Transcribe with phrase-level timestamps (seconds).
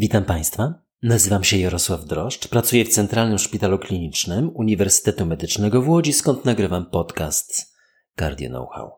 [0.00, 0.74] Witam Państwa.
[1.02, 6.90] Nazywam się Jarosław Droszcz, pracuję w Centralnym Szpitalu Klinicznym Uniwersytetu Medycznego w Łodzi, skąd nagrywam
[6.90, 7.76] podcast
[8.18, 8.90] Cardio Know-how.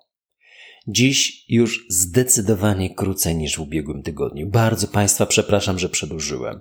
[0.89, 4.47] Dziś już zdecydowanie krócej niż w ubiegłym tygodniu.
[4.51, 6.61] Bardzo Państwa przepraszam, że przedłużyłem.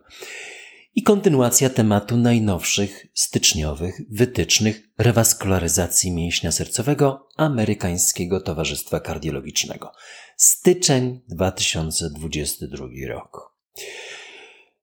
[0.95, 9.91] I kontynuacja tematu najnowszych styczniowych wytycznych rewaskularyzacji mięśnia sercowego Amerykańskiego Towarzystwa Kardiologicznego.
[10.37, 13.49] Styczeń 2022 rok.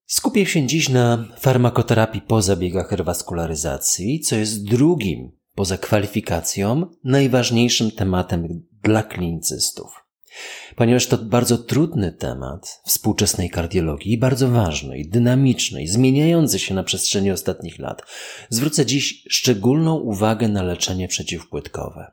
[0.06, 8.66] Skupię się dziś na farmakoterapii po zabiegach rewaskularyzacji, co jest drugim poza kwalifikacją najważniejszym tematem
[8.82, 10.06] dla klinicystów.
[10.76, 16.82] Ponieważ to bardzo trudny temat współczesnej kardiologii bardzo ważny, i dynamiczny, i zmieniający się na
[16.82, 18.02] przestrzeni ostatnich lat,
[18.50, 22.12] zwrócę dziś szczególną uwagę na leczenie przeciwpłytkowe.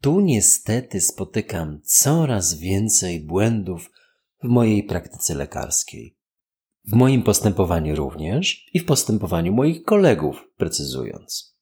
[0.00, 3.90] Tu niestety spotykam coraz więcej błędów
[4.42, 6.19] w mojej praktyce lekarskiej.
[6.90, 11.56] W moim postępowaniu również i w postępowaniu moich kolegów, precyzując.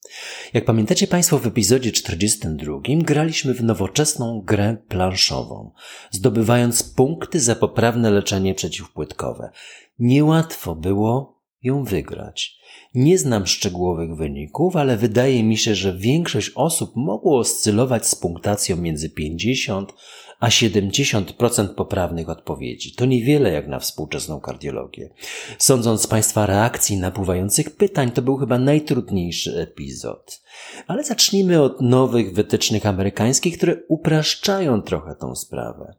[0.55, 5.71] Jak pamiętacie Państwo, w epizodzie 42 graliśmy w nowoczesną grę planszową,
[6.11, 9.51] zdobywając punkty za poprawne leczenie przeciwpłytkowe.
[9.99, 12.59] Niełatwo było ją wygrać.
[12.95, 18.77] Nie znam szczegółowych wyników, ale wydaje mi się, że większość osób mogło oscylować z punktacją
[18.77, 19.93] między 50
[20.41, 22.93] a 70% poprawnych odpowiedzi.
[22.93, 25.11] To niewiele jak na współczesną kardiologię.
[25.59, 30.43] Sądząc z Państwa reakcji napływających pytań, to był chyba najtrudniejszy epizod.
[30.87, 35.95] Ale zacznijmy od nowych wytycznych amerykańskich, które upraszczają trochę tą sprawę.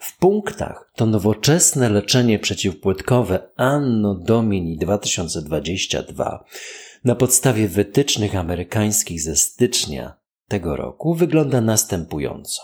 [0.00, 6.44] W punktach to nowoczesne leczenie przeciwpłytkowe Anno Domini 2022
[7.04, 10.14] na podstawie wytycznych amerykańskich ze stycznia
[10.48, 12.62] tego roku wygląda następująco.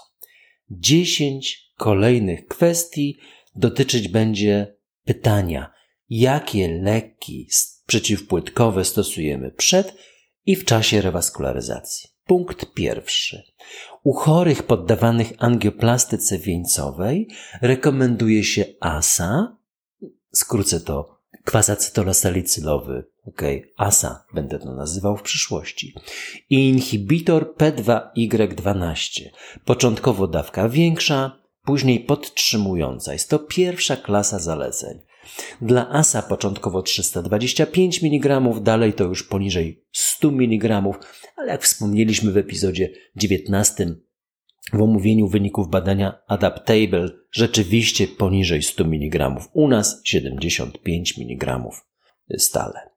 [0.70, 3.18] 10 kolejnych kwestii
[3.56, 5.70] dotyczyć będzie pytania,
[6.08, 7.48] jakie leki
[7.86, 9.94] przeciwpłytkowe stosujemy przed
[10.46, 12.10] i w czasie rewaskularyzacji.
[12.26, 13.42] Punkt pierwszy.
[14.02, 17.28] U chorych poddawanych angioplastyce wieńcowej
[17.62, 19.56] rekomenduje się ASA,
[20.32, 21.13] skrócę to
[21.44, 23.42] kwasacytolosalicylowy, ok,
[23.76, 25.94] ASA będę to nazywał w przyszłości,
[26.50, 29.20] i inhibitor P2Y12,
[29.64, 33.12] początkowo dawka większa, później podtrzymująca.
[33.12, 35.00] Jest to pierwsza klasa zaleceń.
[35.60, 40.82] Dla ASA początkowo 325 mg, dalej to już poniżej 100 mg,
[41.36, 43.96] ale jak wspomnieliśmy w epizodzie 19
[44.72, 51.70] w omówieniu wyników badania Adaptable rzeczywiście poniżej 100 mg, u nas 75 mg
[52.38, 52.90] stale.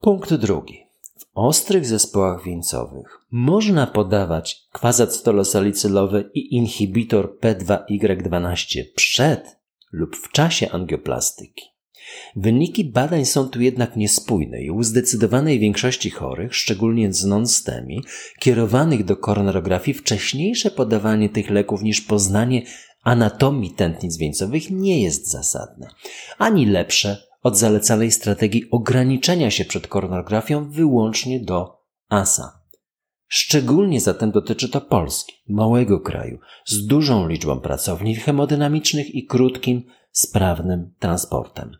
[0.00, 0.78] Punkt drugi.
[1.18, 9.56] W ostrych zespołach wieńcowych można podawać kwazacetolosalicylowy i inhibitor P2Y12 przed
[9.92, 11.71] lub w czasie angioplastyki.
[12.36, 18.02] Wyniki badań są tu jednak niespójne i u zdecydowanej większości chorych, szczególnie z non-STEMI,
[18.38, 22.62] kierowanych do koronarografii, wcześniejsze podawanie tych leków niż poznanie
[23.02, 25.88] anatomii tętnic wieńcowych nie jest zasadne,
[26.38, 32.62] ani lepsze od zalecanej strategii ograniczenia się przed koronografią wyłącznie do ASA.
[33.26, 40.94] Szczególnie zatem dotyczy to Polski, małego kraju, z dużą liczbą pracowni hemodynamicznych i krótkim, sprawnym
[40.98, 41.76] transportem.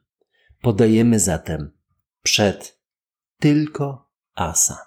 [0.62, 1.70] Podajemy zatem
[2.22, 2.78] przed
[3.38, 4.78] tylko ASA.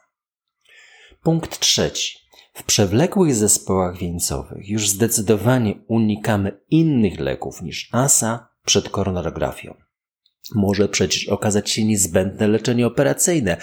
[1.24, 2.19] Punkt trzeci.
[2.53, 9.74] W przewlekłych zespołach wieńcowych już zdecydowanie unikamy innych leków niż ASA przed koronarografią.
[10.56, 13.58] Może przecież okazać się niezbędne leczenie operacyjne.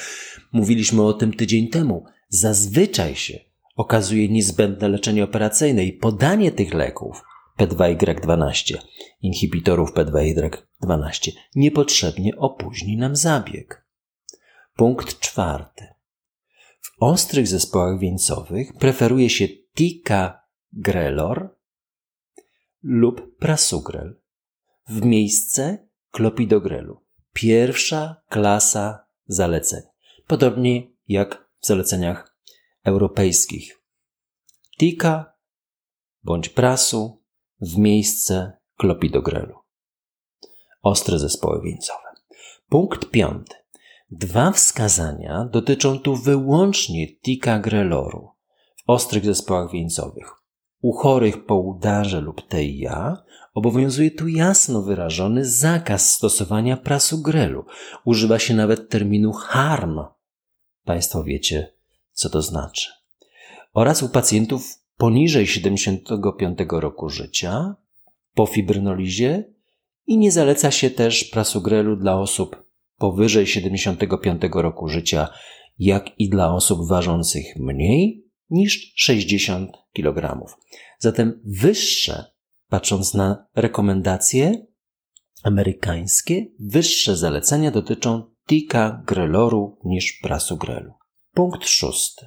[0.52, 2.04] Mówiliśmy o tym tydzień temu.
[2.28, 3.38] Zazwyczaj się
[3.76, 7.22] okazuje niezbędne leczenie operacyjne i podanie tych leków
[7.58, 8.76] P2Y12,
[9.22, 13.86] inhibitorów P2Y12, niepotrzebnie opóźni nam zabieg.
[14.76, 15.86] Punkt czwarty.
[16.80, 21.56] W ostrych zespołach wieńcowych preferuje się Ticagrelor
[22.82, 24.20] lub Prasugrel
[24.88, 27.00] w miejsce klopidogrelu.
[27.32, 29.82] Pierwsza klasa zaleceń.
[30.26, 32.36] Podobnie jak w zaleceniach
[32.84, 33.82] europejskich.
[34.78, 35.32] Tika
[36.22, 37.22] bądź prasu
[37.60, 39.55] w miejsce klopidogrelu.
[40.82, 42.08] Ostre zespoły wieńcowe.
[42.69, 43.55] Punkt piąty.
[44.11, 47.06] Dwa wskazania dotyczą tu wyłącznie
[47.61, 48.29] greloru
[48.76, 50.31] w ostrych zespołach wieńcowych.
[50.81, 53.23] U chorych po udarze lub TIA
[53.55, 57.64] obowiązuje tu jasno wyrażony zakaz stosowania prasugrelu.
[58.05, 60.00] Używa się nawet terminu harm.
[60.85, 61.73] Państwo wiecie,
[62.12, 62.90] co to znaczy.
[63.75, 67.81] Oraz u pacjentów poniżej 75 roku życia
[68.34, 69.52] po fibrynolizie
[70.06, 72.64] i nie zaleca się też prasugrelu dla osób
[72.96, 75.29] powyżej 75 roku życia,
[75.79, 80.46] jak i dla osób ważących mniej niż 60 kg.
[80.99, 82.25] Zatem wyższe,
[82.69, 84.67] patrząc na rekomendacje
[85.43, 90.93] amerykańskie, wyższe zalecenia dotyczą tika greloru niż prasugrelu.
[91.35, 92.26] Punkt szósty.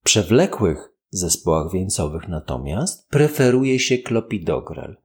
[0.00, 4.96] W przewlekłych zespołach wieńcowych natomiast preferuje się klopidogrel.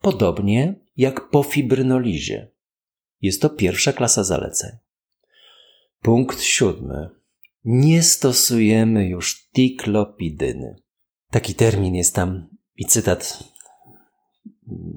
[0.00, 2.50] Podobnie jak po fibrynolizie.
[3.20, 4.70] Jest to pierwsza klasa zaleceń.
[6.00, 7.10] Punkt siódmy.
[7.64, 10.76] Nie stosujemy już tiklopidyny.
[11.30, 13.44] Taki termin jest tam i cytat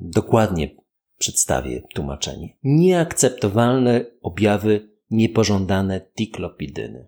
[0.10, 0.76] dokładnie
[1.18, 2.58] przedstawię tłumaczenie.
[2.64, 7.08] Nieakceptowalne objawy niepożądane tiklopidyny.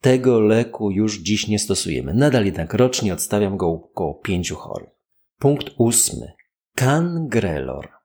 [0.00, 2.14] Tego leku już dziś nie stosujemy.
[2.14, 4.90] Nadal jednak rocznie odstawiam go około pięciu chorych.
[5.38, 6.32] Punkt ósmy.
[6.74, 8.00] Cangrelor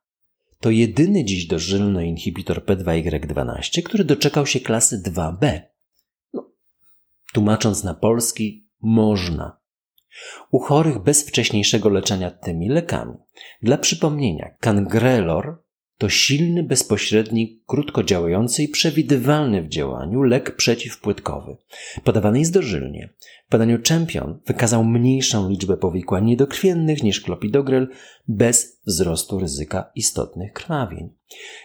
[0.65, 5.61] to jedyny dziś dożylny inhibitor P2Y12, który doczekał się klasy 2B.
[6.33, 6.51] No,
[7.33, 9.57] tłumacząc na polski, można.
[10.51, 13.13] U chorych bez wcześniejszego leczenia tymi lekami.
[13.61, 15.63] Dla przypomnienia, Cangrelor
[15.97, 21.57] to silny, bezpośredni, krótko działający i przewidywalny w działaniu lek przeciwpłytkowy.
[22.03, 23.13] Podawany jest dożylnie.
[23.47, 27.87] W badaniu Champion wykazał mniejszą liczbę powikłań niedokrwiennych niż klopidogrel
[28.27, 31.09] bez wzrostu ryzyka istotnych krwawień.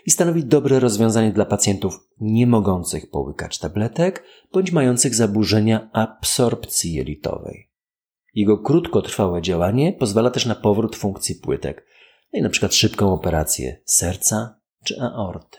[0.07, 7.71] I stanowi dobre rozwiązanie dla pacjentów nie mogących połykać tabletek bądź mających zaburzenia absorpcji jelitowej.
[8.35, 11.87] Jego krótkotrwałe działanie pozwala też na powrót funkcji płytek,
[12.33, 15.59] no i na przykład szybką operację serca czy aorty.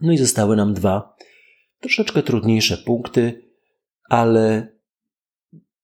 [0.00, 1.16] No i zostały nam dwa
[1.80, 3.50] troszeczkę trudniejsze punkty,
[4.10, 4.68] ale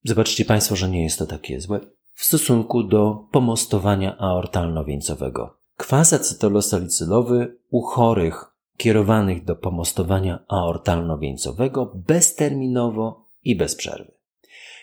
[0.04, 1.80] zobaczcie Państwo, że nie jest to takie złe
[2.14, 5.50] w stosunku do pomostowania aortalno-wieńcowego.
[5.76, 8.44] Kwas acetylosalicylowy u chorych
[8.76, 14.12] kierowanych do pomostowania aortalno-wieńcowego bezterminowo i bez przerwy.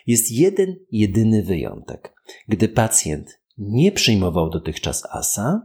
[0.07, 2.13] Jest jeden, jedyny wyjątek.
[2.47, 5.61] Gdy pacjent nie przyjmował dotychczas ASA,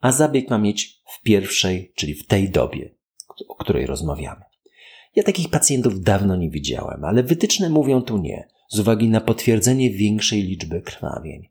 [0.00, 2.94] a zabieg ma mieć w pierwszej, czyli w tej dobie,
[3.48, 4.42] o której rozmawiamy.
[5.16, 9.90] Ja takich pacjentów dawno nie widziałem, ale wytyczne mówią tu nie, z uwagi na potwierdzenie
[9.90, 11.48] większej liczby krwawień.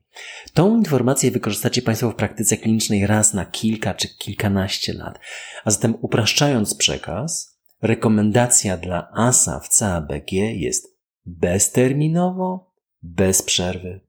[0.54, 5.20] Tą informację wykorzystacie Państwo w praktyce klinicznej raz na kilka czy kilkanaście lat.
[5.64, 12.72] A zatem upraszczając przekaz, rekomendacja dla ASA w CABG jest bezterminowo,
[13.02, 14.00] bez przerwy,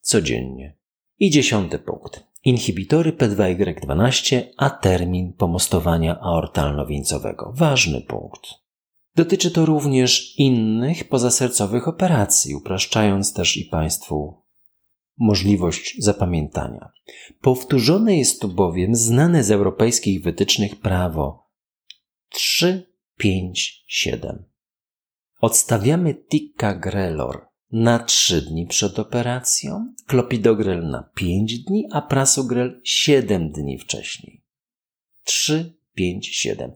[0.00, 0.76] codziennie.
[1.18, 2.26] I dziesiąty punkt.
[2.44, 7.52] Inhibitory P2Y12, a termin pomostowania aortalno-wieńcowego.
[7.54, 8.40] Ważny punkt.
[9.16, 14.42] Dotyczy to również innych pozasercowych operacji, upraszczając też i Państwu
[15.18, 16.90] możliwość zapamiętania.
[17.40, 21.50] Powtórzone jest tu bowiem znane z europejskich wytycznych prawo
[22.28, 24.44] 3, 5, 7.
[25.40, 33.78] Odstawiamy ticagrelor na 3 dni przed operacją, klopidogrel na 5 dni, a prasugrel 7 dni
[33.78, 34.44] wcześniej.
[35.24, 36.72] 3, 5, 7.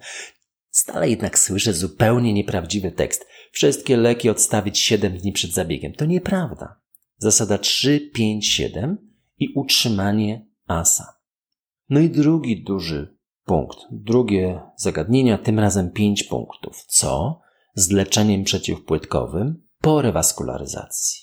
[0.70, 3.26] Stale jednak słyszę zupełnie nieprawdziwy tekst.
[3.52, 5.92] Wszystkie leki odstawić 7 dni przed zabiegiem.
[5.92, 6.80] To nieprawda.
[7.16, 11.20] Zasada 3, 5, 7 i utrzymanie asa.
[11.88, 13.78] No i drugi duży punkt.
[13.90, 16.84] Drugie zagadnienia, tym razem 5 punktów.
[16.86, 17.40] Co
[17.74, 21.20] z leczeniem przeciwpłytkowym po rewaskularyzacji?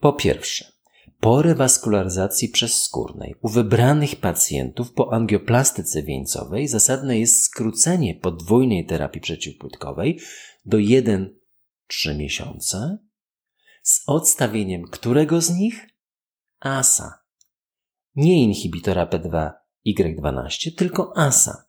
[0.00, 0.72] Po pierwsze,
[1.20, 10.20] po rewaskularyzacji przezskórnej u wybranych pacjentów po angioplastyce wieńcowej zasadne jest skrócenie podwójnej terapii przeciwpłytkowej
[10.64, 11.28] do 1-3
[12.16, 12.98] miesiące
[13.82, 15.86] z odstawieniem którego z nich?
[16.60, 17.18] ASA.
[18.14, 21.64] Nie inhibitora P2Y12, tylko ASA.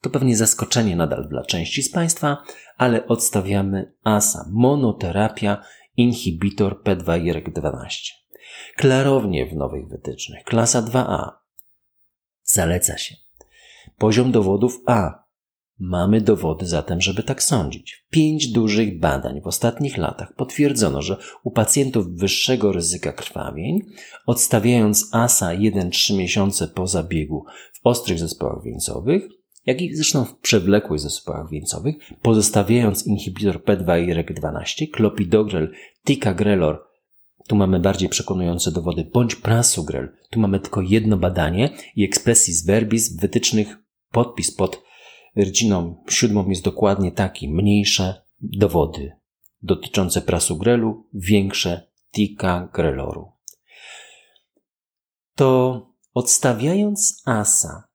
[0.00, 2.42] To pewnie zaskoczenie nadal dla części z Państwa,
[2.76, 5.62] ale odstawiamy ASA, monoterapia,
[5.96, 7.88] inhibitor P2Y12.
[8.76, 10.44] Klarownie w nowych wytycznych.
[10.44, 11.30] Klasa 2A.
[12.42, 13.16] Zaleca się.
[13.98, 15.28] Poziom dowodów A.
[15.78, 18.06] Mamy dowody zatem, żeby tak sądzić.
[18.10, 23.80] Pięć dużych badań w ostatnich latach potwierdzono, że u pacjentów wyższego ryzyka krwawień,
[24.26, 29.37] odstawiając ASA 1-3 miesiące po zabiegu w ostrych zespołach wieńcowych,
[29.68, 35.72] jak i zresztą w przewlekłych zespołach wieńcowych, pozostawiając inhibitor P2Y12, klopidogrel,
[36.06, 36.88] ticagrelor
[37.48, 40.08] tu mamy bardziej przekonujące dowody, bądź prasugrel.
[40.30, 43.78] Tu mamy tylko jedno badanie i expressis verbis wytycznych
[44.10, 44.82] podpis pod
[45.36, 47.48] rdziną siódmą jest dokładnie taki.
[47.48, 49.12] Mniejsze dowody
[49.62, 53.32] dotyczące prasugrelu, większe tika greloru.
[55.34, 57.87] To Odstawiając ASA,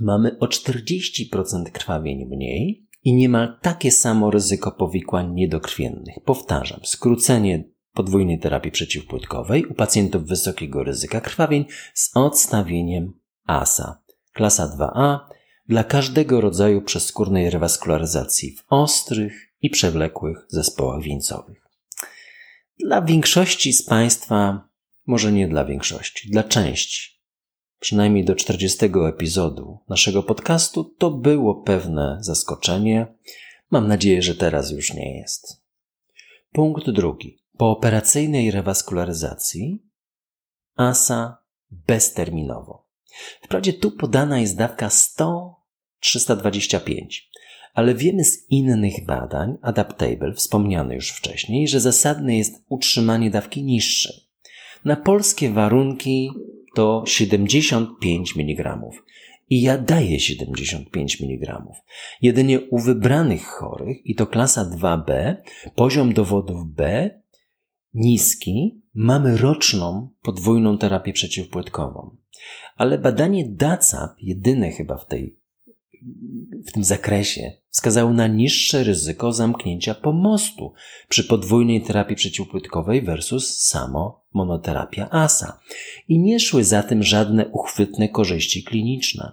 [0.00, 6.14] mamy o 40% krwawień mniej i niemal takie samo ryzyko powikłań niedokrwiennych.
[6.24, 13.12] Powtarzam, skrócenie podwójnej terapii przeciwpłytkowej u pacjentów wysokiego ryzyka krwawień z odstawieniem
[13.46, 14.02] ASA.
[14.32, 15.18] Klasa 2A
[15.68, 21.62] dla każdego rodzaju przeskórnej rewaskularyzacji w ostrych i przewlekłych zespołach wieńcowych.
[22.78, 24.68] Dla większości z Państwa,
[25.06, 27.11] może nie dla większości, dla części,
[27.82, 33.06] przynajmniej do 40 epizodu naszego podcastu, to było pewne zaskoczenie.
[33.70, 35.62] Mam nadzieję, że teraz już nie jest.
[36.52, 37.38] Punkt drugi.
[37.56, 39.82] Po operacyjnej rewaskularyzacji
[40.76, 41.38] ASA
[41.70, 42.88] bezterminowo.
[43.42, 47.06] Wprawdzie tu podana jest dawka 100-325,
[47.74, 54.16] ale wiemy z innych badań, Adaptable, wspomniane już wcześniej, że zasadne jest utrzymanie dawki niższej.
[54.84, 56.30] Na polskie warunki
[56.74, 58.78] to 75 mg.
[59.50, 61.62] I ja daję 75 mg.
[62.22, 65.36] Jedynie u wybranych chorych, i to klasa 2b,
[65.74, 67.10] poziom dowodów B
[67.94, 72.16] niski, mamy roczną podwójną terapię przeciwpłytkową.
[72.76, 75.41] Ale badanie DACAP, jedyne chyba w tej
[76.66, 80.72] w tym zakresie wskazało na niższe ryzyko zamknięcia pomostu
[81.08, 85.58] przy podwójnej terapii przeciwpłytkowej versus samo monoterapia ASA.
[86.08, 89.32] I nie szły za tym żadne uchwytne korzyści kliniczne.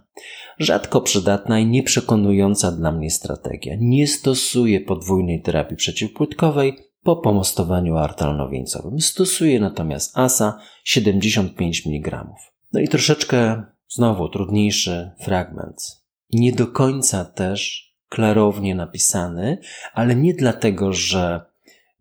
[0.59, 3.75] Rzadko przydatna i nieprzekonująca dla mnie strategia.
[3.79, 6.73] Nie stosuję podwójnej terapii przeciwpłytkowej
[7.03, 8.99] po pomostowaniu artalnowieńcowym.
[8.99, 12.27] Stosuję natomiast ASA 75 mg.
[12.73, 15.98] No i troszeczkę znowu trudniejszy fragment
[16.31, 19.57] nie do końca też klarownie napisany,
[19.93, 21.41] ale nie dlatego, że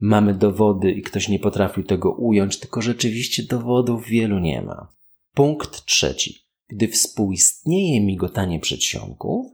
[0.01, 4.89] mamy dowody i ktoś nie potrafił tego ująć, tylko rzeczywiście dowodów wielu nie ma.
[5.35, 6.49] Punkt trzeci.
[6.69, 9.47] Gdy współistnieje migotanie przedsionków,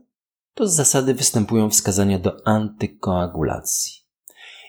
[0.53, 3.91] to z zasady występują wskazania do antykoagulacji.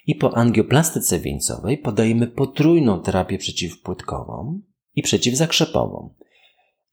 [0.07, 4.61] I po angioplastyce wieńcowej podajemy potrójną terapię przeciwpłytkową
[4.95, 6.15] i przeciwzakrzepową.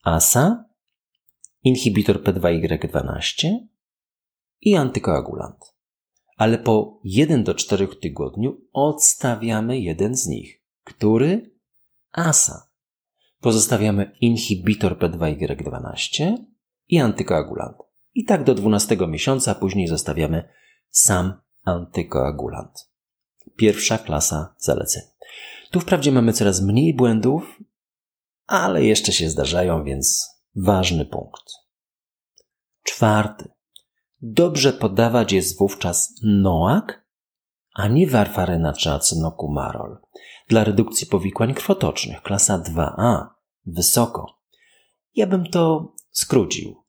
[0.04, 0.64] ASA
[1.64, 3.58] inhibitor P2Y12
[4.60, 5.74] i antykoagulant.
[6.36, 10.62] Ale po 1 do 4 tygodniu odstawiamy jeden z nich.
[10.84, 11.50] Który?
[12.12, 12.68] ASA.
[13.40, 16.36] Pozostawiamy inhibitor P2Y12
[16.88, 17.76] i antykoagulant.
[18.14, 20.48] I tak do 12 miesiąca, później zostawiamy
[20.90, 22.90] sam antykoagulant.
[23.56, 25.02] Pierwsza klasa zaleceń.
[25.70, 27.58] Tu wprawdzie mamy coraz mniej błędów,
[28.46, 31.52] ale jeszcze się zdarzają, więc ważny punkt.
[32.82, 33.50] Czwarty.
[34.22, 37.06] Dobrze podawać jest wówczas noak,
[37.74, 39.98] a nie warfaryna czy acynokumarol.
[40.48, 43.26] Dla redukcji powikłań krwotocznych, klasa 2a,
[43.66, 44.40] wysoko.
[45.14, 46.84] Ja bym to skrócił.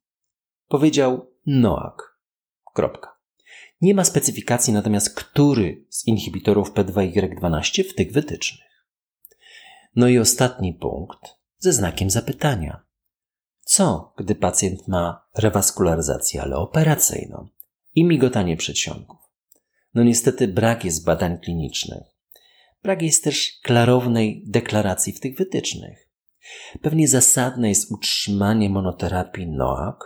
[0.68, 2.20] Powiedział noak.
[2.74, 3.16] Kropka.
[3.82, 8.86] Nie ma specyfikacji natomiast, który z inhibitorów P2Y12 w tych wytycznych.
[9.96, 11.20] No i ostatni punkt
[11.58, 12.85] ze znakiem zapytania.
[13.66, 17.48] Co, gdy pacjent ma rewaskularyzację, ale operacyjną
[17.96, 19.18] i migotanie przedsionków?
[19.94, 22.04] No niestety brak jest badań klinicznych.
[22.84, 26.10] Brak jest też klarownej deklaracji w tych wytycznych.
[26.82, 30.00] Pewnie zasadne jest utrzymanie monoterapii NOAC,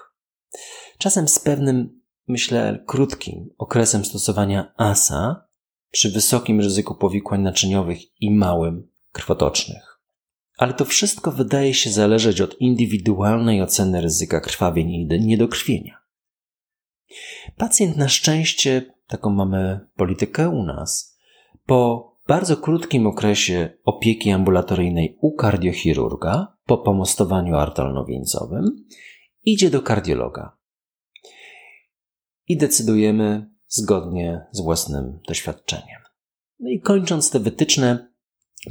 [0.98, 5.48] czasem z pewnym, myślę, krótkim okresem stosowania ASA
[5.92, 9.89] przy wysokim ryzyku powikłań naczyniowych i małym krwotocznych
[10.60, 15.98] ale to wszystko wydaje się zależeć od indywidualnej oceny ryzyka krwawień i niedokrwienia.
[17.58, 21.18] Pacjent na szczęście, taką mamy politykę u nas,
[21.66, 28.86] po bardzo krótkim okresie opieki ambulatoryjnej u kardiochirurga, po pomostowaniu artalnowieńcowym,
[29.44, 30.58] idzie do kardiologa.
[32.48, 36.02] I decydujemy zgodnie z własnym doświadczeniem.
[36.60, 38.09] No i kończąc te wytyczne,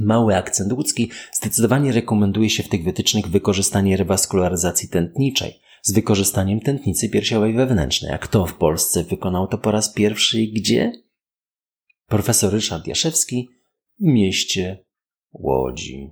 [0.00, 7.08] Mały akcent łódzki zdecydowanie rekomenduje się w tych wytycznych wykorzystanie rewaskularyzacji tętniczej z wykorzystaniem tętnicy
[7.08, 8.12] piersiowej wewnętrznej.
[8.12, 10.92] A kto w Polsce wykonał to po raz pierwszy i gdzie?
[12.06, 13.48] Profesor Ryszard Jaszewski
[14.00, 14.84] w mieście
[15.32, 16.10] Łodzi.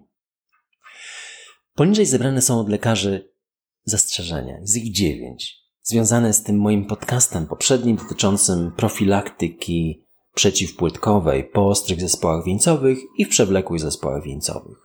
[1.74, 3.32] Poniżej zebrane są od lekarzy
[3.84, 10.05] zastrzeżenia, z ich dziewięć, związane z tym moim podcastem poprzednim dotyczącym profilaktyki
[10.36, 14.78] przeciwpłytkowej po ostrych zespołach wieńcowych i w przewlekłych zespołach wieńcowych.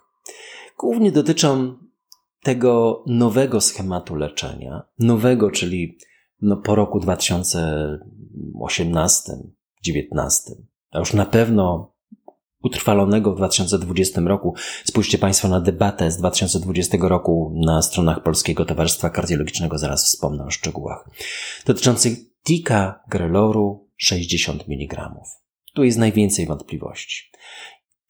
[0.80, 1.78] Głównie dotyczą
[2.44, 5.98] tego nowego schematu leczenia, nowego, czyli
[6.42, 9.34] no po roku 2018,
[9.82, 10.52] 2019,
[10.92, 11.94] a już na pewno
[12.64, 14.56] utrwalonego w 2020 roku.
[14.86, 20.50] Spójrzcie Państwo na debatę z 2020 roku na stronach Polskiego Towarzystwa Kardiologicznego, zaraz wspomnę o
[20.50, 21.10] szczegółach.
[21.66, 25.12] Dotyczących tika greloru 60 mg.
[25.74, 27.32] Tu jest najwięcej wątpliwości.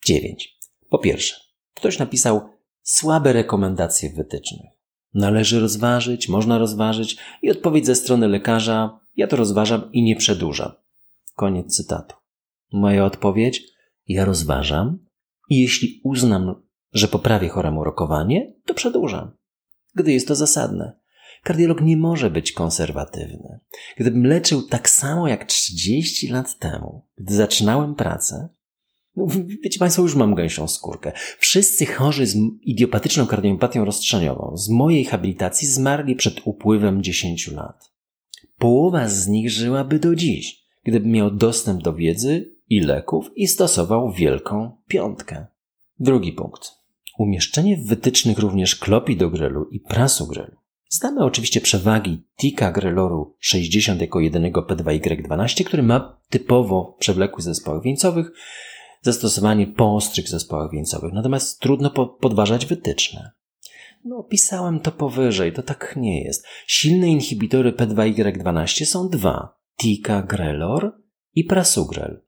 [0.06, 0.58] 9.
[0.90, 1.34] Po pierwsze,
[1.74, 2.40] ktoś napisał
[2.82, 4.70] słabe rekomendacje wytycznych.
[5.14, 10.72] Należy rozważyć, można rozważyć i odpowiedź ze strony lekarza, ja to rozważam i nie przedłużam.
[11.34, 12.16] Koniec cytatu.
[12.72, 13.62] Moja odpowiedź,
[14.08, 15.06] ja rozważam
[15.48, 19.36] i jeśli uznam, że poprawię choremu rokowanie, to przedłużam,
[19.94, 21.01] gdy jest to zasadne.
[21.42, 23.60] Kardiolog nie może być konserwatywny.
[23.96, 28.48] Gdybym leczył tak samo jak 30 lat temu, gdy zaczynałem pracę,
[29.16, 29.26] no,
[29.64, 31.12] wiecie Państwo, już mam gęsią skórkę.
[31.38, 37.92] Wszyscy chorzy z idiopatyczną kardiopatią rozstrzeniową z mojej habilitacji zmarli przed upływem 10 lat.
[38.58, 44.12] Połowa z nich żyłaby do dziś, gdyby miał dostęp do wiedzy i leków i stosował
[44.12, 45.46] wielką piątkę.
[46.00, 46.70] Drugi punkt.
[47.18, 50.61] Umieszczenie w wytycznych również klopidogrelu i prasugrelu.
[50.92, 58.32] Znamy oczywiście przewagi tika greloru 60 jako jedynego P2Y12, który ma typowo przewlekłych zespołach wieńcowych,
[59.00, 61.12] zastosowanie po ostrych zespołach wieńcowych.
[61.12, 63.30] Natomiast trudno po podważać wytyczne.
[64.04, 66.46] No, pisałem to powyżej, to tak nie jest.
[66.66, 70.92] Silne inhibitory P2Y12 są dwa: Tika-Grelor
[71.34, 72.22] i Prasugrel.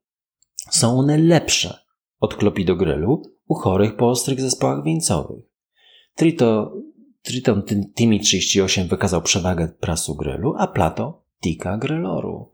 [0.71, 1.79] Są one lepsze
[2.21, 5.45] od klopidogrelu u chorych po ostrych zespołach wieńcowych.
[6.15, 6.73] Trito,
[7.25, 7.63] Triton
[7.95, 12.49] Timi 38 wykazał przewagę prasugrelu, a Plato Tika-Greloru.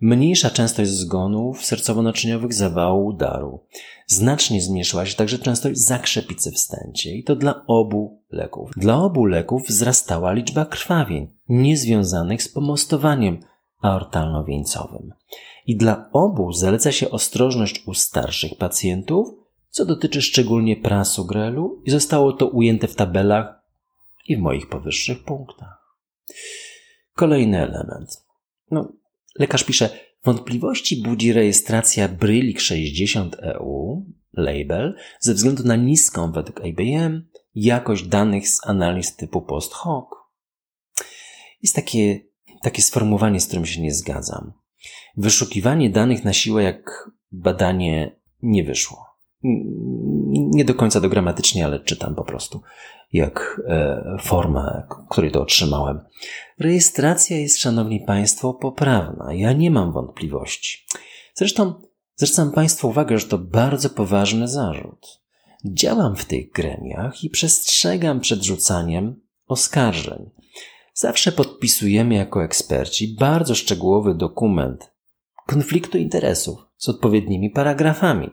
[0.00, 3.60] Mniejsza częstość zgonów sercowo-naczyniowych zawału udaru.
[4.06, 8.70] Znacznie zmniejszyła się także częstość zakrzepicy w stęcie i to dla obu leków.
[8.76, 13.40] Dla obu leków wzrastała liczba krwawień niezwiązanych z pomostowaniem
[13.82, 15.10] aortalno-wieńcowym.
[15.66, 19.28] I dla obu zaleca się ostrożność u starszych pacjentów,
[19.70, 23.59] co dotyczy szczególnie prasugrelu i zostało to ujęte w tabelach
[24.26, 25.96] i w moich powyższych punktach.
[27.14, 28.26] Kolejny element.
[28.70, 28.92] No,
[29.38, 29.90] Lekarz pisze,
[30.24, 38.48] wątpliwości budzi rejestracja Brylik 60 EU, label, ze względu na niską według IBM jakość danych
[38.48, 40.04] z analiz typu post hoc.
[41.62, 42.20] Jest takie,
[42.62, 44.52] takie sformułowanie, z którym się nie zgadzam.
[45.16, 49.06] Wyszukiwanie danych na siłę jak badanie nie wyszło.
[50.30, 52.62] Nie do końca dogramatycznie, ale czytam po prostu
[53.12, 56.00] jak e, formę, której to otrzymałem.
[56.58, 59.34] Rejestracja jest, szanowni państwo, poprawna.
[59.34, 60.86] Ja nie mam wątpliwości.
[61.34, 61.74] Zresztą
[62.16, 65.20] zwracam państwu uwagę, że to bardzo poważny zarzut.
[65.64, 70.30] Działam w tych gremiach i przestrzegam przed rzucaniem oskarżeń.
[70.94, 74.92] Zawsze podpisujemy jako eksperci bardzo szczegółowy dokument
[75.46, 78.30] konfliktu interesów z odpowiednimi paragrafami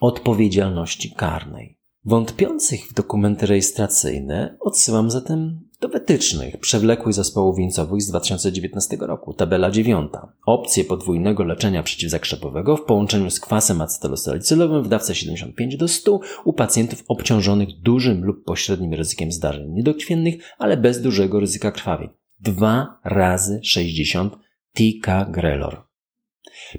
[0.00, 1.79] odpowiedzialności karnej.
[2.04, 9.34] Wątpiących w dokumenty rejestracyjne odsyłam zatem do wytycznych przewlekłych zespołów wieńcowych z 2019 roku.
[9.34, 10.12] Tabela 9.
[10.46, 16.52] Opcje podwójnego leczenia przeciwzakrzepowego w połączeniu z kwasem acetylosalicylowym w dawce 75 do 100 u
[16.52, 22.08] pacjentów obciążonych dużym lub pośrednim ryzykiem zdarzeń niedokrwiennych, ale bez dużego ryzyka krwawień.
[22.38, 24.36] 2 razy 60
[24.72, 25.82] TK Grelor.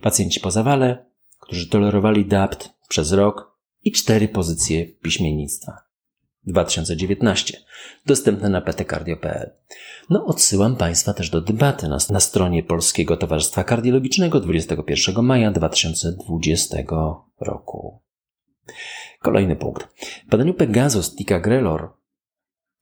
[0.02, 1.06] Pacjenci po zawale,
[1.40, 3.51] którzy tolerowali DAPT przez rok,
[3.84, 5.92] i cztery pozycje piśmiennictwa.
[6.44, 7.58] 2019.
[8.06, 9.52] Dostępne na ptcardio.pl.
[10.10, 16.78] No, odsyłam Państwa też do debaty na, na stronie Polskiego Towarzystwa Kardiologicznego 21 maja 2020
[17.40, 18.02] roku.
[19.20, 19.88] Kolejny punkt.
[20.28, 21.90] W badaniu Pegasus Ticagrelor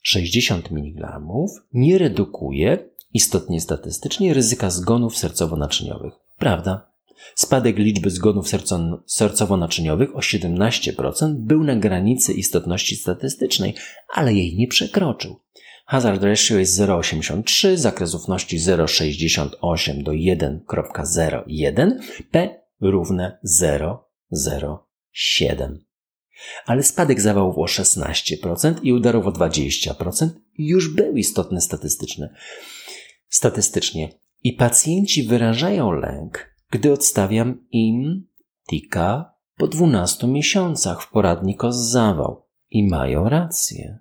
[0.01, 1.21] 60 mg
[1.73, 6.11] nie redukuje istotnie statystycznie ryzyka zgonów sercowo-naczyniowych.
[6.37, 6.88] Prawda?
[7.35, 8.47] Spadek liczby zgonów
[9.07, 13.75] sercowo-naczyniowych o 17% był na granicy istotności statystycznej,
[14.13, 15.39] ale jej nie przekroczył.
[15.85, 21.97] Hazard ratio jest 0,83, zakres ufności 0,68 do 1.01,
[22.31, 25.77] P równe 0,07.
[26.65, 32.29] Ale spadek zawałów o 16% i udarów o 20% już był istotny statystyczny.
[33.29, 34.09] Statystycznie.
[34.43, 38.27] I pacjenci wyrażają lęk, gdy odstawiam im
[38.69, 42.49] tika po 12 miesiącach w poradnik o zawał.
[42.71, 43.99] I mają rację.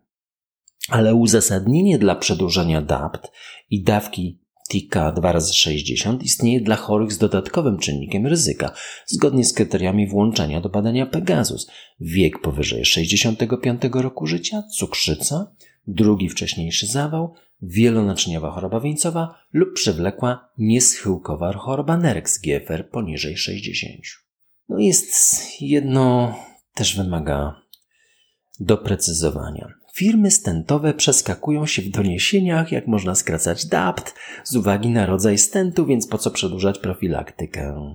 [0.88, 3.30] Ale uzasadnienie dla przedłużenia DAPT
[3.70, 8.72] i dawki TIKA 2 razy 60 istnieje dla chorych z dodatkowym czynnikiem ryzyka,
[9.06, 11.70] zgodnie z kryteriami włączenia do badania Pegasus.
[12.00, 15.54] Wiek powyżej 65 roku życia, cukrzyca,
[15.86, 24.00] drugi wcześniejszy zawał, wielonaczyniowa choroba wieńcowa lub przewlekła nieschyłkowa choroba NERX GFR poniżej 60.
[24.68, 25.12] No jest
[25.60, 26.34] jedno,
[26.74, 27.62] też wymaga
[28.60, 29.68] doprecyzowania.
[29.94, 35.86] Firmy stentowe przeskakują się w doniesieniach, jak można skracać DAPT z uwagi na rodzaj stentu,
[35.86, 37.94] więc po co przedłużać profilaktykę.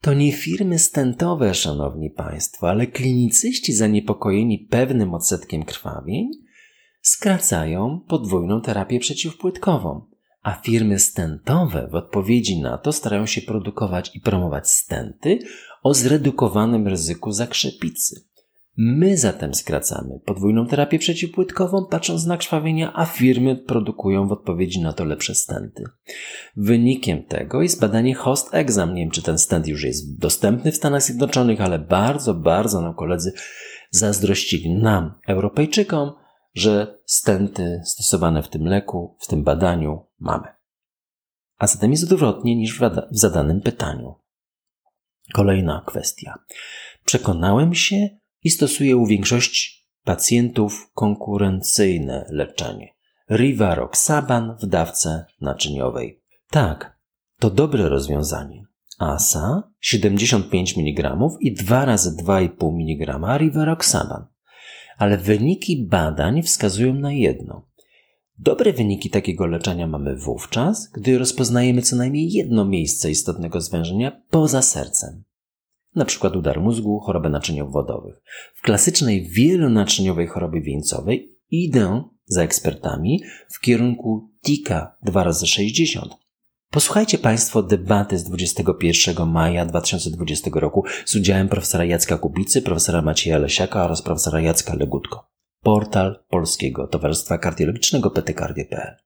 [0.00, 6.30] To nie firmy stentowe, szanowni państwo, ale klinicyści zaniepokojeni pewnym odsetkiem krwawień
[7.06, 10.06] skracają podwójną terapię przeciwpłytkową,
[10.42, 15.38] a firmy stentowe w odpowiedzi na to starają się produkować i promować stenty
[15.82, 18.24] o zredukowanym ryzyku zakrzepicy.
[18.76, 24.92] My zatem skracamy podwójną terapię przeciwpłytkową, patrząc na krwawienia, a firmy produkują w odpowiedzi na
[24.92, 25.84] to lepsze stenty.
[26.56, 28.94] Wynikiem tego jest badanie host exam.
[28.94, 32.94] Nie wiem, czy ten stent już jest dostępny w Stanach Zjednoczonych, ale bardzo, bardzo nam
[32.94, 33.32] koledzy
[33.90, 36.12] zazdrościli nam, Europejczykom,
[36.56, 40.48] że stenty stosowane w tym leku, w tym badaniu mamy.
[41.58, 44.14] A zatem jest odwrotnie niż w zadanym pytaniu.
[45.34, 46.34] Kolejna kwestia.
[47.04, 48.08] Przekonałem się,
[48.42, 52.94] i stosuje u większości pacjentów konkurencyjne leczenie.
[53.30, 56.22] Rivaroxaban w dawce naczyniowej.
[56.50, 56.98] Tak,
[57.38, 58.64] to dobre rozwiązanie.
[58.98, 64.26] ASA 75 mg i 2 razy 2,5 mg Rivaroxaban.
[64.96, 67.66] Ale wyniki badań wskazują na jedno.
[68.38, 74.62] Dobre wyniki takiego leczenia mamy wówczas, gdy rozpoznajemy co najmniej jedno miejsce istotnego zwężenia poza
[74.62, 75.24] sercem
[75.96, 78.22] na przykład udar mózgu, choroby naczyniowo-wodowych.
[78.54, 86.08] W klasycznej wielonaczyniowej chorobie wieńcowej idę za ekspertami w kierunku TIKA 2x60.
[86.70, 93.38] Posłuchajcie Państwo debaty z 21 maja 2020 roku z udziałem profesora Jacka Kubicy, profesora Macieja
[93.38, 95.30] Lesiaka oraz profesora Jacka Legutko.
[95.62, 98.96] Portal Polskiego Towarzystwa Kardiologicznego ptcardio.pl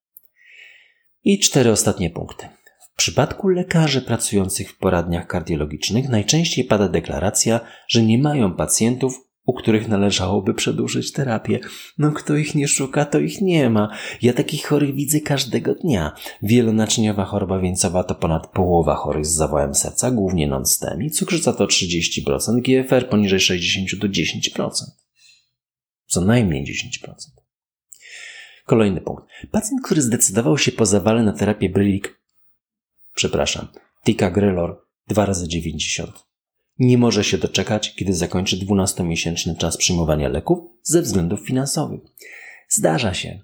[1.25, 2.49] I cztery ostatnie punkty.
[2.93, 9.53] W przypadku lekarzy pracujących w poradniach kardiologicznych najczęściej pada deklaracja, że nie mają pacjentów, u
[9.53, 11.61] których należałoby przedłużyć terapię.
[11.99, 13.97] No kto ich nie szuka, to ich nie ma.
[14.23, 16.13] Ja takich chorych widzę każdego dnia.
[16.43, 22.61] Wielonaczyniowa choroba wieńcowa to ponad połowa chorych z zawałem serca, głównie non-STEMI, cukrzyca to 30%,
[22.61, 24.71] GFR poniżej 60 do 10%.
[26.07, 27.13] Co najmniej 10%.
[28.67, 29.25] Kolejny punkt.
[29.51, 32.21] Pacjent, który zdecydował się po zawale na terapię Brilik
[33.15, 33.69] przepraszam,
[34.05, 36.30] Tika Grelor 2 razy 90.
[36.81, 42.01] Nie może się doczekać, kiedy zakończy 12-miesięczny czas przyjmowania leków ze względów finansowych.
[42.69, 43.41] Zdarza się.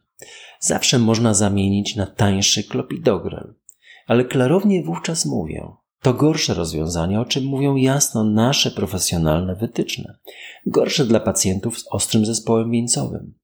[0.60, 3.54] Zawsze można zamienić na tańszy klopidogrel.
[4.06, 5.68] Ale klarownie wówczas mówię,
[6.02, 10.18] to gorsze rozwiązanie, o czym mówią jasno nasze profesjonalne wytyczne.
[10.66, 13.34] Gorsze dla pacjentów z ostrym zespołem wieńcowym.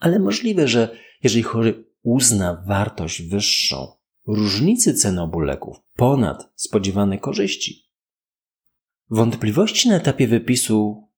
[0.00, 3.92] Ale możliwe, że jeżeli chory uzna wartość wyższą
[4.26, 7.87] różnicy cen obu leków ponad spodziewane korzyści.
[9.10, 11.08] Wątpliwości na etapie wypisu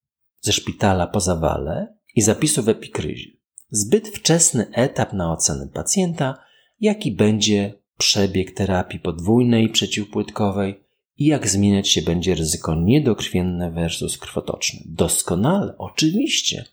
[0.40, 3.30] ze szpitala po zawale i zapisu w epikryzie.
[3.70, 6.38] Zbyt wczesny etap na ocenę pacjenta,
[6.80, 10.84] jaki będzie przebieg terapii podwójnej przeciwpłytkowej
[11.18, 14.80] i jak zmieniać się będzie ryzyko niedokrwienne versus krwotoczne.
[14.86, 16.64] Doskonale, oczywiście.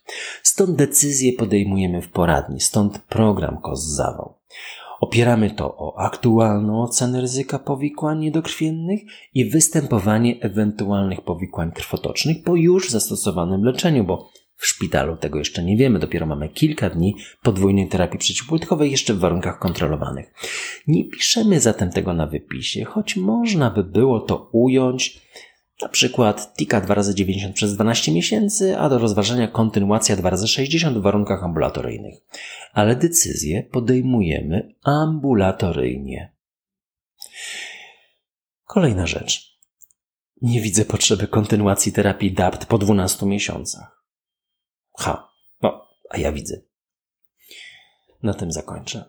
[0.42, 4.37] Stąd decyzje podejmujemy w poradni, stąd program KOS-Zawał.
[5.00, 9.00] Opieramy to o aktualną ocenę ryzyka powikłań niedokrwiennych
[9.34, 15.76] i występowanie ewentualnych powikłań krwotocznych po już zastosowanym leczeniu, bo w szpitalu tego jeszcze nie
[15.76, 20.32] wiemy, dopiero mamy kilka dni podwójnej terapii przeciwpłytkowej jeszcze w warunkach kontrolowanych.
[20.86, 25.20] Nie piszemy zatem tego na wypisie, choć można by było to ująć
[25.82, 30.48] na przykład TIKA 2 razy 90 przez 12 miesięcy, a do rozważenia kontynuacja 2 razy
[30.48, 32.14] 60 w warunkach ambulatoryjnych.
[32.72, 36.32] Ale decyzję podejmujemy ambulatoryjnie.
[38.64, 39.58] Kolejna rzecz.
[40.42, 44.04] Nie widzę potrzeby kontynuacji terapii DAPT po 12 miesiącach.
[44.98, 46.60] Ha, no, a ja widzę.
[48.22, 49.04] Na tym zakończę.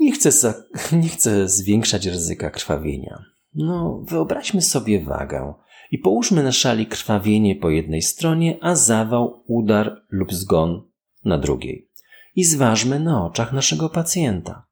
[0.00, 0.54] Nie chcę, za,
[1.02, 3.24] nie chcę zwiększać ryzyka krwawienia.
[3.54, 5.54] No, wyobraźmy sobie wagę
[5.90, 10.82] i połóżmy na szali krwawienie po jednej stronie, a zawał, udar lub zgon
[11.24, 11.88] na drugiej.
[12.36, 14.66] I zważmy na oczach naszego pacjenta.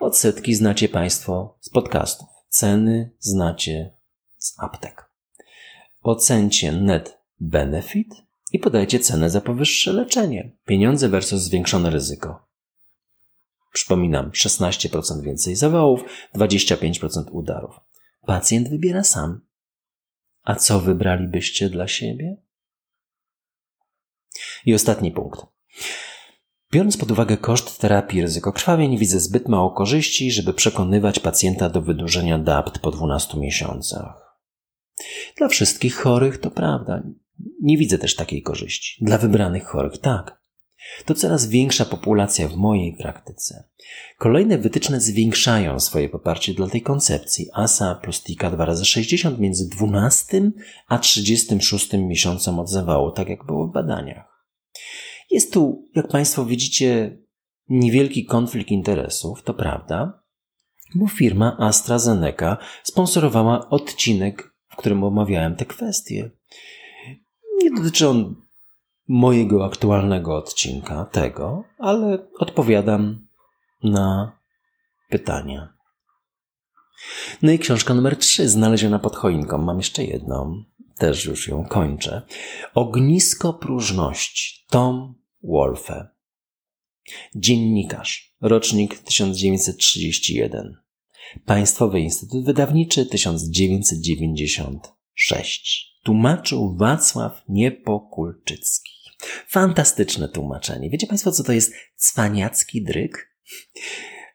[0.00, 2.28] Odsetki znacie Państwo z podcastów.
[2.48, 3.94] Ceny znacie
[4.38, 5.10] z aptek.
[6.02, 8.14] Ocencie net benefit
[8.52, 10.50] i podajcie cenę za powyższe leczenie.
[10.66, 12.46] Pieniądze versus zwiększone ryzyko.
[13.72, 17.80] Przypominam, 16% więcej zawałów, 25% udarów.
[18.26, 19.40] Pacjent wybiera sam.
[20.44, 22.36] A co wybralibyście dla siebie?
[24.66, 25.40] I ostatni punkt.
[26.72, 31.82] Biorąc pod uwagę koszt terapii ryzyko krwawień, widzę zbyt mało korzyści, żeby przekonywać pacjenta do
[31.82, 34.38] wydłużenia DAPT po 12 miesiącach.
[35.36, 37.02] Dla wszystkich chorych to prawda.
[37.62, 39.04] Nie widzę też takiej korzyści.
[39.04, 40.43] Dla wybranych chorych tak.
[41.04, 43.64] To coraz większa populacja w mojej praktyce.
[44.18, 47.48] Kolejne wytyczne zwiększają swoje poparcie dla tej koncepcji.
[47.54, 50.50] ASA plus TIKA 2 razy 60 między 12
[50.88, 54.48] a 36 miesiącem od zawału, tak jak było w badaniach.
[55.30, 57.18] Jest tu, jak Państwo widzicie,
[57.68, 60.22] niewielki konflikt interesów, to prawda,
[60.94, 66.30] bo firma AstraZeneca sponsorowała odcinek, w którym omawiałem te kwestie.
[67.62, 68.43] Nie dotyczy on
[69.08, 73.26] mojego aktualnego odcinka, tego, ale odpowiadam
[73.82, 74.38] na
[75.10, 75.74] pytania.
[77.42, 79.58] No i książka numer 3, znaleziona pod choinką.
[79.58, 80.64] Mam jeszcze jedną,
[80.98, 82.22] też już ją kończę.
[82.74, 84.64] Ognisko próżności.
[84.70, 86.08] Tom Wolfe.
[87.34, 88.34] Dziennikarz.
[88.40, 90.76] Rocznik 1931.
[91.46, 95.93] Państwowy Instytut Wydawniczy 1996.
[96.04, 98.92] Tłumaczył Wacław Niepokulczycki.
[99.48, 100.90] Fantastyczne tłumaczenie.
[100.90, 103.34] Wiecie Państwo, co to jest cwaniacki dryk?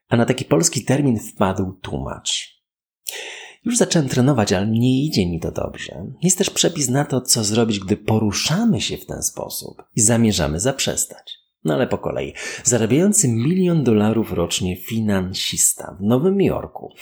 [0.07, 2.59] A na taki polski termin wpadł tłumacz.
[3.65, 6.05] Już zacząłem trenować, ale nie idzie mi to dobrze.
[6.21, 10.59] Jest też przepis na to, co zrobić, gdy poruszamy się w ten sposób i zamierzamy
[10.59, 11.38] zaprzestać.
[11.63, 12.33] No ale po kolei.
[12.63, 16.93] Zarabiający milion dolarów rocznie finansista w Nowym Jorku,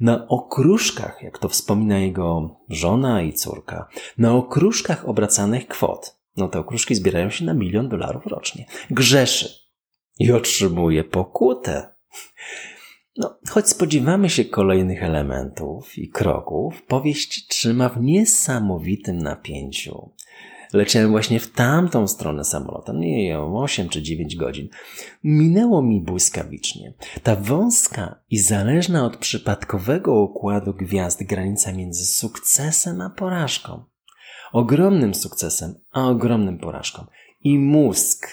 [0.00, 6.16] na okruszkach, jak to wspomina jego żona i córka, na okruszkach obracanych kwot.
[6.36, 8.66] No te okruszki zbierają się na milion dolarów rocznie.
[8.90, 9.48] Grzeszy
[10.18, 11.94] i otrzymuje pokutę.
[13.16, 20.10] No, choć spodziewamy się kolejnych elementów i kroków, powieść trzyma w niesamowitym napięciu.
[20.72, 24.68] Leciałem właśnie w tamtą stronę samolotem, nie wiem, 8 czy 9 godzin.
[25.24, 26.94] Minęło mi błyskawicznie.
[27.22, 33.84] Ta wąska i zależna od przypadkowego układu gwiazd granica między sukcesem a porażką.
[34.52, 37.06] Ogromnym sukcesem, a ogromnym porażką.
[37.40, 38.26] I mózg,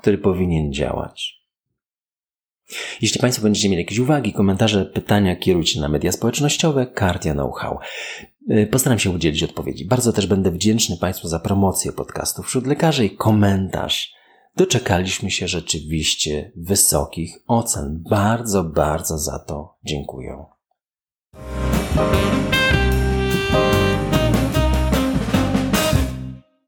[0.00, 1.44] który powinien działać.
[3.00, 7.78] Jeśli Państwo będziecie mieli jakieś uwagi, komentarze, pytania, kierujcie na media społecznościowe Cardia Know-how.
[8.50, 9.84] Y, postaram się udzielić odpowiedzi.
[9.84, 14.14] Bardzo też będę wdzięczny Państwu za promocję podcastu wśród lekarzy i komentarz.
[14.56, 18.02] Doczekaliśmy się rzeczywiście wysokich ocen.
[18.10, 20.44] Bardzo, bardzo za to dziękuję.